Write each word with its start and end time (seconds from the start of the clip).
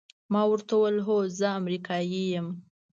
ما 0.31 0.41
ورته 0.51 0.73
وویل: 0.77 0.97
هو، 1.07 1.17
زه 1.37 1.47
امریکایی 1.59 2.21
یم. 2.35 2.47